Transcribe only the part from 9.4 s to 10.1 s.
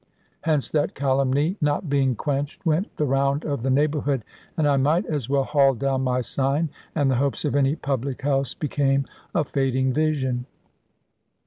fading